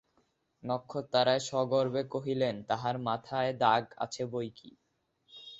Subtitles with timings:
[0.63, 4.71] নক্ষত্ররায় সগর্বে কহিলেন, তাহার মাথায় দাগ আছে বৈকি।